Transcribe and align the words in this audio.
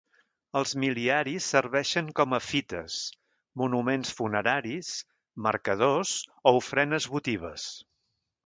Els 0.59 0.71
mil·liaris 0.83 1.49
serveixen 1.55 2.07
com 2.19 2.33
a 2.37 2.39
fites, 2.45 2.97
monuments 3.63 4.15
funeraris, 4.21 4.91
marcadors 5.49 6.17
o 6.53 6.57
ofrenes 6.63 7.09
votives. 7.19 7.69